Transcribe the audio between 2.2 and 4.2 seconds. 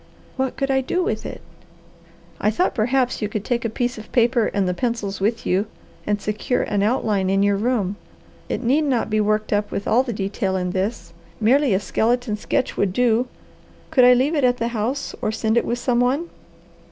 "I thought perhaps you could take a piece of